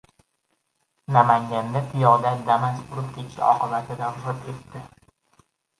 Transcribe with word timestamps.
Namanganda 1.15 1.79
piyoda 1.91 2.31
Damas 2.49 2.81
urib 2.89 3.13
ketishi 3.19 3.47
oqibatida 3.53 4.13
vafot 4.17 4.53
etdi 4.55 4.87